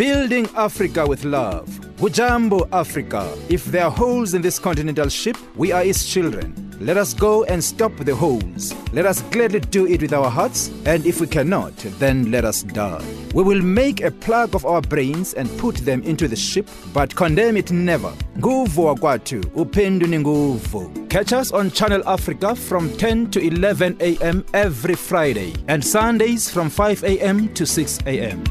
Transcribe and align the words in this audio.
Building 0.00 0.48
Africa 0.56 1.06
with 1.06 1.24
love. 1.24 1.68
Hujambo 1.98 2.66
Africa. 2.72 3.30
If 3.50 3.66
there 3.66 3.84
are 3.84 3.90
holes 3.90 4.32
in 4.32 4.40
this 4.40 4.58
continental 4.58 5.10
ship, 5.10 5.36
we 5.56 5.72
are 5.72 5.84
its 5.84 6.06
children. 6.06 6.54
Let 6.80 6.96
us 6.96 7.12
go 7.12 7.44
and 7.44 7.62
stop 7.62 7.94
the 7.98 8.14
holes. 8.14 8.72
Let 8.94 9.04
us 9.04 9.20
gladly 9.30 9.60
do 9.60 9.86
it 9.86 10.00
with 10.00 10.14
our 10.14 10.30
hearts, 10.30 10.70
and 10.86 11.04
if 11.04 11.20
we 11.20 11.26
cannot, 11.26 11.76
then 11.98 12.30
let 12.30 12.46
us 12.46 12.62
die. 12.62 13.04
We 13.34 13.42
will 13.42 13.60
make 13.60 14.00
a 14.00 14.10
plug 14.10 14.54
of 14.54 14.64
our 14.64 14.80
brains 14.80 15.34
and 15.34 15.50
put 15.58 15.76
them 15.84 16.02
into 16.04 16.28
the 16.28 16.36
ship, 16.36 16.66
but 16.94 17.14
condemn 17.14 17.58
it 17.58 17.70
never. 17.70 18.14
Nguvu 18.38 18.84
wakwatu, 18.84 19.40
upendu 19.54 20.06
nguvu. 20.08 21.10
Catch 21.10 21.34
us 21.34 21.52
on 21.52 21.70
Channel 21.70 22.02
Africa 22.08 22.56
from 22.56 22.88
10 22.96 23.32
to 23.32 23.40
11 23.40 23.98
a.m. 24.00 24.46
every 24.54 24.94
Friday, 24.94 25.52
and 25.68 25.84
Sundays 25.84 26.48
from 26.48 26.70
5 26.70 27.04
a.m. 27.04 27.52
to 27.52 27.66
6 27.66 27.98
a.m. 28.06 28.42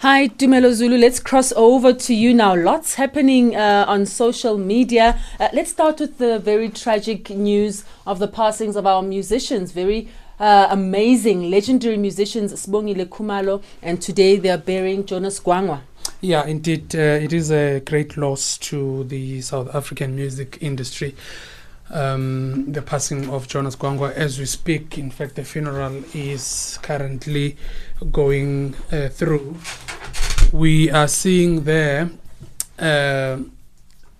Hi, 0.00 0.28
Dumelo 0.28 0.74
Zulu. 0.74 0.98
Let's 0.98 1.18
cross 1.18 1.54
over 1.56 1.90
to 1.94 2.14
you 2.14 2.34
now. 2.34 2.54
Lots 2.54 2.96
happening 2.96 3.56
uh, 3.56 3.86
on 3.88 4.04
social 4.04 4.58
media. 4.58 5.18
Uh, 5.40 5.48
let's 5.54 5.70
start 5.70 6.00
with 6.00 6.18
the 6.18 6.38
very 6.38 6.68
tragic 6.68 7.30
news 7.30 7.82
of 8.06 8.18
the 8.18 8.28
passings 8.28 8.76
of 8.76 8.86
our 8.86 9.00
musicians. 9.00 9.72
Very 9.72 10.08
uh, 10.38 10.68
amazing, 10.70 11.50
legendary 11.50 11.96
musicians, 11.96 12.52
Sibongile 12.52 13.06
Khumalo, 13.06 13.62
and 13.80 14.02
today 14.02 14.36
they 14.36 14.50
are 14.50 14.58
burying 14.58 15.06
Jonas 15.06 15.40
Gwangwa. 15.40 15.80
Yeah, 16.20 16.44
indeed, 16.44 16.94
uh, 16.94 16.98
it 16.98 17.32
is 17.32 17.50
a 17.50 17.80
great 17.80 18.18
loss 18.18 18.58
to 18.58 19.04
the 19.04 19.40
South 19.40 19.74
African 19.74 20.14
music 20.14 20.58
industry. 20.60 21.14
Um, 21.88 22.70
the 22.72 22.82
passing 22.82 23.30
of 23.30 23.46
Jonas 23.46 23.76
Gwangwa 23.76 24.12
as 24.12 24.38
we 24.38 24.44
speak. 24.44 24.98
In 24.98 25.10
fact, 25.10 25.36
the 25.36 25.44
funeral 25.44 26.02
is 26.14 26.78
currently 26.82 27.56
going 28.10 28.74
uh, 28.92 29.08
through. 29.08 29.56
We 30.52 30.90
are 30.90 31.08
seeing 31.08 31.64
there 31.64 32.10
uh, 32.78 33.38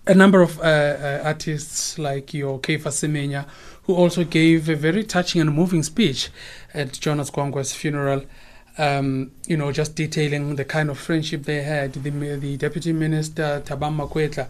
a 0.05 0.13
number 0.13 0.41
of 0.41 0.59
uh, 0.59 0.63
uh, 0.63 1.21
artists 1.23 1.97
like 1.97 2.33
your 2.33 2.59
Caiphus 2.59 3.01
Semenya, 3.01 3.45
who 3.83 3.95
also 3.95 4.23
gave 4.23 4.67
a 4.67 4.75
very 4.75 5.03
touching 5.03 5.39
and 5.41 5.53
moving 5.53 5.83
speech 5.83 6.29
at 6.73 6.93
Jonas 6.99 7.31
Gwangwa's 7.31 7.73
funeral. 7.73 8.23
Um, 8.77 9.31
you 9.47 9.57
know, 9.57 9.71
just 9.71 9.95
detailing 9.95 10.55
the 10.55 10.65
kind 10.65 10.89
of 10.89 10.99
friendship 10.99 11.43
they 11.43 11.63
had. 11.63 11.93
The, 11.93 12.09
the 12.09 12.57
Deputy 12.57 12.93
Minister 12.93 13.63
Thabang 13.65 13.97
Makwetla 13.97 14.49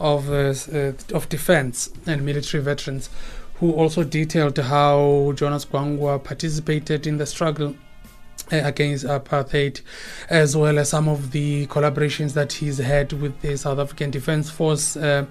of 0.00 0.30
uh, 0.30 0.54
uh, 0.76 0.92
of 1.16 1.28
Defence 1.28 1.90
and 2.06 2.24
Military 2.24 2.62
Veterans, 2.62 3.10
who 3.54 3.72
also 3.72 4.02
detailed 4.02 4.58
how 4.58 5.32
Jonas 5.36 5.64
Gwangwa 5.64 6.24
participated 6.24 7.06
in 7.06 7.18
the 7.18 7.26
struggle 7.26 7.74
against 8.50 9.04
apartheid, 9.04 9.80
as 10.30 10.56
well 10.56 10.78
as 10.78 10.88
some 10.88 11.08
of 11.08 11.32
the 11.32 11.66
collaborations 11.66 12.34
that 12.34 12.52
he's 12.52 12.78
had 12.78 13.12
with 13.12 13.40
the 13.40 13.56
South 13.56 13.78
African 13.78 14.10
Defence 14.10 14.50
Force. 14.50 14.96
Uh, 14.96 15.26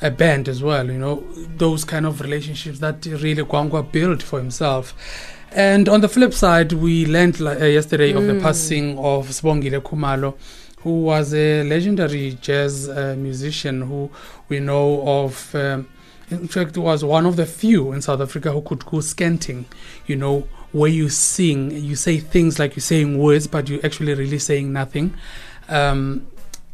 a 0.00 0.12
band 0.12 0.48
as 0.48 0.62
well, 0.62 0.88
you 0.88 0.96
know, 0.96 1.24
those 1.56 1.84
kind 1.84 2.06
of 2.06 2.20
relationships 2.20 2.78
that 2.78 3.04
really 3.04 3.42
Gwangwa 3.42 3.90
built 3.90 4.22
for 4.22 4.38
himself. 4.38 4.94
And 5.50 5.88
on 5.88 6.02
the 6.02 6.08
flip 6.08 6.34
side, 6.34 6.72
we 6.72 7.06
learned 7.06 7.40
uh, 7.40 7.64
yesterday 7.64 8.12
mm. 8.12 8.18
of 8.18 8.26
the 8.26 8.34
Mm. 8.34 8.42
passing 8.42 8.98
of 8.98 9.28
Sibongile 9.28 9.80
Khumalo, 9.80 10.34
who 10.82 11.02
was 11.02 11.34
a 11.34 11.64
legendary 11.64 12.38
jazz 12.40 12.88
uh, 12.88 13.16
musician 13.18 13.82
who 13.82 14.10
we 14.48 14.60
know 14.60 15.02
of. 15.04 15.54
Um, 15.54 15.88
in 16.30 16.46
fact, 16.46 16.76
was 16.76 17.02
one 17.02 17.24
of 17.24 17.36
the 17.36 17.46
few 17.46 17.92
in 17.92 18.02
South 18.02 18.20
Africa 18.20 18.52
who 18.52 18.60
could 18.60 18.84
go 18.84 18.98
scatting, 18.98 19.64
you 20.06 20.14
know, 20.14 20.46
where 20.72 20.90
you 20.90 21.08
sing, 21.08 21.70
you 21.70 21.96
say 21.96 22.18
things 22.18 22.58
like 22.58 22.76
you're 22.76 22.82
saying 22.82 23.18
words, 23.18 23.46
but 23.46 23.68
you're 23.68 23.84
actually 23.84 24.14
really 24.14 24.38
saying 24.38 24.72
nothing. 24.72 25.14
Um, 25.68 26.26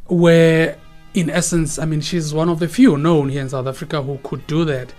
where, 0.07 0.79
in 1.15 1.31
essence, 1.31 1.79
I 1.79 1.85
mean, 1.85 2.01
she's 2.01 2.35
one 2.35 2.49
of 2.49 2.59
the 2.59 2.69
few 2.69 2.97
known 2.97 3.29
here 3.29 3.43
in 3.43 3.49
South 3.49 3.67
Africa 3.67 4.03
who 4.03 4.19
could 4.23 4.47
do 4.47 4.65
that. 4.65 4.93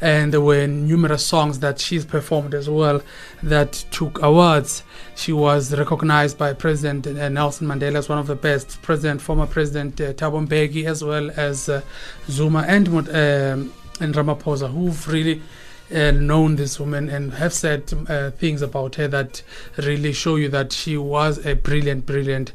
And 0.00 0.30
there 0.32 0.42
were 0.42 0.66
numerous 0.66 1.24
songs 1.24 1.60
that 1.60 1.80
she's 1.80 2.04
performed 2.04 2.52
as 2.52 2.68
well 2.68 3.00
that 3.42 3.72
took 3.90 4.20
awards. 4.22 4.82
She 5.14 5.32
was 5.32 5.74
recognized 5.74 6.36
by 6.36 6.52
President 6.52 7.06
uh, 7.06 7.28
Nelson 7.30 7.66
Mandela 7.66 7.96
as 7.96 8.08
one 8.08 8.18
of 8.18 8.26
the 8.26 8.36
best, 8.36 8.80
President, 8.82 9.22
former 9.22 9.46
President 9.46 9.98
uh, 10.00 10.12
Thabo 10.12 10.46
Mbeki, 10.46 10.84
as 10.84 11.02
well 11.02 11.30
as 11.36 11.70
uh, 11.70 11.80
Zuma 12.28 12.66
and 12.68 12.88
um, 12.88 13.72
and 13.98 14.14
Ramaphosa, 14.14 14.70
who've 14.70 15.08
really 15.08 15.40
uh, 15.94 16.10
known 16.10 16.56
this 16.56 16.80
woman 16.80 17.08
and 17.08 17.34
have 17.34 17.52
said 17.52 17.92
uh, 18.08 18.30
things 18.32 18.62
about 18.62 18.96
her 18.96 19.08
that 19.08 19.42
really 19.76 20.12
show 20.12 20.36
you 20.36 20.48
that 20.48 20.72
she 20.72 20.96
was 20.96 21.44
a 21.46 21.54
brilliant, 21.54 22.06
brilliant 22.06 22.52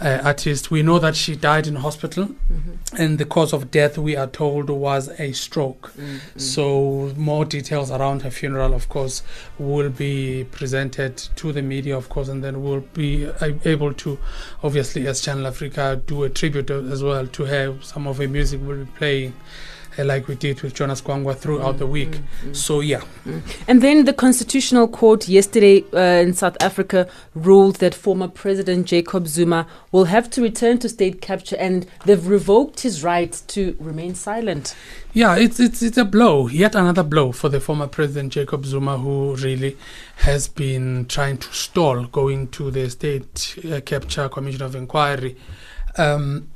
uh, 0.00 0.20
artist. 0.22 0.70
We 0.70 0.82
know 0.82 0.98
that 0.98 1.16
she 1.16 1.36
died 1.36 1.66
in 1.66 1.76
hospital, 1.76 2.24
Mm-hmm. 2.24 2.96
and 3.02 3.18
the 3.18 3.24
cause 3.24 3.52
of 3.52 3.70
death, 3.70 3.96
we 3.96 4.16
are 4.16 4.26
told, 4.26 4.68
was 4.70 5.08
a 5.18 5.32
stroke. 5.32 5.92
Mm-hmm. 5.96 6.38
So, 6.38 7.12
more 7.16 7.44
details 7.44 7.90
around 7.90 8.22
her 8.22 8.30
funeral, 8.30 8.74
of 8.74 8.88
course, 8.88 9.22
will 9.58 9.90
be 9.90 10.44
presented 10.50 11.16
to 11.36 11.52
the 11.52 11.62
media, 11.62 11.96
of 11.96 12.08
course, 12.08 12.28
and 12.28 12.44
then 12.44 12.62
we'll 12.62 12.80
be 12.80 13.26
uh, 13.26 13.52
able 13.64 13.92
to, 13.94 14.18
obviously, 14.62 15.06
as 15.06 15.20
Channel 15.20 15.46
Africa, 15.46 16.00
do 16.06 16.22
a 16.24 16.30
tribute 16.30 16.70
as 16.70 17.02
well 17.02 17.26
to 17.28 17.44
her. 17.46 17.76
Some 17.82 18.06
of 18.06 18.18
her 18.18 18.28
music 18.28 18.60
will 18.62 18.84
be 18.84 18.90
playing. 18.96 19.34
Uh, 19.98 20.04
Like 20.04 20.28
we 20.28 20.34
did 20.34 20.62
with 20.62 20.74
Jonas 20.74 21.00
Gwangwa 21.00 21.36
throughout 21.36 21.78
the 21.78 21.86
week. 21.86 22.20
So, 22.52 22.80
yeah, 22.80 23.02
And 23.68 23.82
then 23.82 24.04
the 24.04 24.12
Constitutional 24.12 24.88
Court 24.88 25.28
yesterday 25.28 25.84
uh, 25.92 26.22
in 26.22 26.34
South 26.34 26.56
Africa 26.60 27.08
ruled 27.34 27.76
that 27.76 27.94
former 27.94 28.28
President 28.28 28.86
Jacob 28.86 29.26
Zuma 29.26 29.66
will 29.92 30.04
have 30.04 30.30
to 30.30 30.42
return 30.42 30.78
to 30.78 30.88
state 30.88 31.20
capture 31.20 31.56
and 31.56 31.86
they've 32.04 32.26
revoked 32.26 32.80
his 32.80 33.02
right 33.02 33.42
to 33.48 33.76
remain 33.78 34.14
silent. 34.14 34.74
Yeah, 35.12 35.36
it's 35.36 35.60
it's 35.60 35.80
it's 35.80 35.96
a 35.96 36.04
blow, 36.04 36.48
yet 36.48 36.74
another 36.74 37.04
blow 37.04 37.30
for 37.30 37.48
the 37.48 37.60
former 37.60 37.86
president 37.86 38.32
Jacob 38.32 38.66
Zuma, 38.66 38.98
who 38.98 39.36
really 39.36 39.76
has 40.16 40.48
been 40.48 41.06
trying 41.06 41.38
to 41.38 41.52
stall 41.52 42.04
going 42.06 42.48
to 42.48 42.70
the 42.70 42.90
state 42.90 43.56
uh, 43.70 43.80
capture 43.80 44.28
commission 44.28 44.62
of 44.62 44.74
inquiry. 44.74 45.36
Um, 45.96 46.48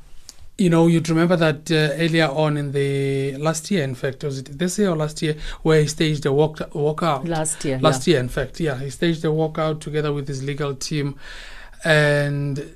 you 0.58 0.68
know, 0.68 0.88
you'd 0.88 1.08
remember 1.08 1.36
that 1.36 1.70
uh, 1.70 1.94
earlier 2.02 2.28
on 2.28 2.56
in 2.56 2.72
the 2.72 3.36
last 3.36 3.70
year, 3.70 3.84
in 3.84 3.94
fact, 3.94 4.24
was 4.24 4.40
it 4.40 4.58
this 4.58 4.76
year 4.78 4.90
or 4.90 4.96
last 4.96 5.22
year, 5.22 5.36
where 5.62 5.80
he 5.80 5.86
staged 5.86 6.26
a 6.26 6.32
walk 6.32 6.58
walkout? 6.72 7.28
Last 7.28 7.64
year. 7.64 7.78
last 7.78 8.06
year 8.08 8.18
in 8.18 8.28
fact 8.28 8.58
yeah. 8.58 8.76
He 8.78 8.90
staged 8.90 9.24
a 9.24 9.28
walkout 9.28 9.80
together 9.80 10.12
with 10.12 10.26
his 10.26 10.42
legal 10.42 10.74
team 10.74 11.16
and 11.84 12.74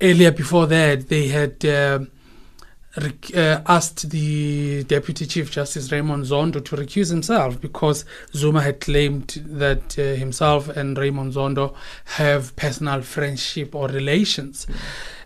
earlier 0.00 0.30
before 0.30 0.66
that 0.66 1.08
they 1.08 1.28
had 1.28 1.62
uh, 1.64 1.98
uh, 2.96 3.60
asked 3.66 4.10
the 4.10 4.84
deputy 4.84 5.26
chief 5.26 5.50
justice 5.50 5.92
raymond 5.92 6.24
zondo 6.24 6.64
to 6.64 6.76
recuse 6.76 7.10
himself 7.10 7.60
because 7.60 8.04
zuma 8.32 8.62
had 8.62 8.80
claimed 8.80 9.42
that 9.46 9.98
uh, 9.98 10.02
himself 10.02 10.68
and 10.68 10.96
raymond 10.96 11.34
zondo 11.34 11.74
have 12.04 12.54
personal 12.56 13.02
friendship 13.02 13.74
or 13.74 13.88
relations 13.88 14.66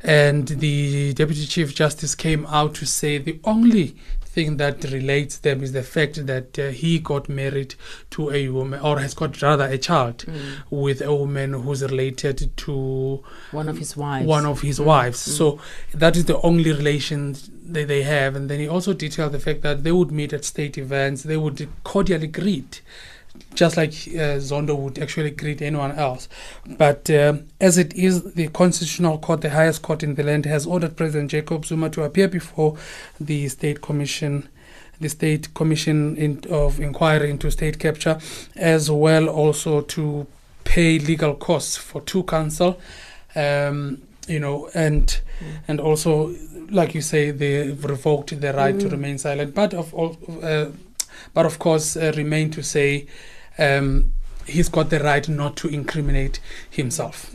and 0.03 0.49
the 0.49 1.13
deputy 1.15 1.47
chief 1.47 1.75
justice 1.75 2.15
came 2.15 2.47
out 2.47 2.75
to 2.75 2.87
say 2.87 3.19
the 3.19 3.39
only 3.45 3.95
thing 4.33 4.57
that 4.57 4.83
relates 4.85 5.39
them 5.39 5.63
is 5.63 5.73
the 5.73 5.83
fact 5.83 6.27
that 6.27 6.59
uh, 6.59 6.69
he 6.69 6.99
got 6.99 7.29
married 7.29 7.75
to 8.09 8.31
a 8.31 8.49
woman 8.49 8.81
or 8.81 8.99
has 8.99 9.13
got 9.13 9.41
rather 9.43 9.65
a 9.65 9.77
child 9.77 10.23
hmm. 10.23 10.39
with 10.71 11.03
a 11.03 11.15
woman 11.15 11.53
who's 11.53 11.83
related 11.83 12.57
to 12.57 13.23
One 13.51 13.69
of 13.69 13.77
his 13.77 13.95
wives. 13.95 14.27
one 14.27 14.47
of 14.47 14.63
his 14.63 14.79
hmm. 14.79 14.85
wives. 14.85 15.23
Hmm. 15.25 15.31
So 15.33 15.61
that 15.93 16.17
is 16.17 16.25
the 16.25 16.41
only 16.41 16.73
relation 16.73 17.37
that 17.67 17.89
they 17.89 18.03
have. 18.03 18.35
And 18.35 18.49
then 18.49 18.59
he 18.59 18.69
also 18.69 18.95
detailed 18.95 19.33
the 19.33 19.39
fact 19.39 19.61
that 19.63 19.85
they 19.85 19.93
would 19.93 20.11
meet 20.11 20.33
at 20.33 20.47
state 20.47 20.79
events, 20.79 21.25
they 21.25 21.37
would 21.37 21.69
cordially 21.85 22.27
greet, 22.27 22.81
just 23.55 23.77
like 23.77 23.91
uh, 23.91 24.39
Zondo 24.39 24.77
would 24.77 24.99
actually 24.99 25.31
greet 25.31 25.63
anyone 25.63 25.93
else. 25.93 26.29
But 26.67 27.11
um 27.11 27.47
as 27.61 27.79
it 27.79 27.95
is, 27.95 28.35
the 28.35 28.49
Constitutional 28.49 29.19
Court, 29.19 29.41
the 29.41 29.51
highest 29.51 29.83
court 29.83 30.03
in 30.03 30.15
the 30.15 30.23
land, 30.23 30.47
has 30.47 30.67
ordered 30.67 30.97
President 30.97 31.31
Jacob 31.31 31.65
Zuma 31.65 31.91
to 31.91 32.03
appear 32.03 32.29
before 32.29 32.77
the 33.21 33.49
State 33.49 33.81
Commission. 33.81 34.49
The 35.01 35.09
State 35.09 35.53
Commission 35.55 36.17
in, 36.17 36.45
of 36.49 36.79
Inquiry 36.79 37.29
into 37.29 37.51
State 37.51 37.81
Capture, 37.81 38.21
as 38.55 38.89
well 38.89 39.29
also 39.29 39.81
to 39.81 40.27
pay 40.63 40.99
legal 41.01 41.35
costs 41.35 41.77
for 41.77 42.01
two 42.03 42.23
counsel, 42.23 42.81
um, 43.35 44.01
you 44.29 44.39
know, 44.39 44.71
and 44.75 45.21
and 45.67 45.81
also, 45.81 46.33
like 46.71 46.95
you 46.95 47.01
say, 47.01 47.33
they've 47.33 47.85
revoked 47.85 48.41
the 48.41 48.53
right 48.53 48.79
to 48.79 48.89
remain 48.89 49.19
silent. 49.19 49.55
But 49.57 49.75
of 49.75 49.93
all, 49.93 50.17
uh, 50.41 50.67
but 51.35 51.47
of 51.47 51.59
course, 51.59 51.97
uh, 51.97 52.13
remain 52.17 52.51
to 52.51 52.63
say. 52.63 53.07
Um, 53.59 54.13
He's 54.47 54.69
got 54.69 54.91
the 54.91 54.99
right 54.99 55.29
not 55.29 55.57
to 55.59 55.69
incriminate 55.69 56.41
himself. 56.69 57.31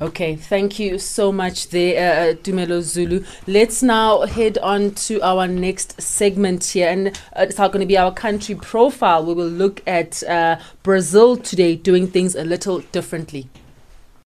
Okay, 0.00 0.34
thank 0.34 0.78
you 0.78 0.98
so 0.98 1.30
much 1.30 1.68
there, 1.68 2.30
uh, 2.30 2.34
Dumelo 2.34 2.82
Zulu. 2.82 3.24
Let's 3.46 3.82
now 3.82 4.22
head 4.22 4.58
on 4.58 4.92
to 5.06 5.20
our 5.22 5.46
next 5.46 6.00
segment 6.02 6.64
here, 6.64 6.88
and 6.88 7.08
uh, 7.36 7.46
it's 7.48 7.56
going 7.56 7.80
to 7.80 7.86
be 7.86 7.96
our 7.96 8.12
country 8.12 8.56
profile. 8.56 9.24
We 9.24 9.34
will 9.34 9.46
look 9.46 9.80
at 9.86 10.22
uh, 10.24 10.58
Brazil 10.82 11.36
today 11.36 11.76
doing 11.76 12.08
things 12.08 12.34
a 12.34 12.44
little 12.44 12.80
differently. 12.92 13.48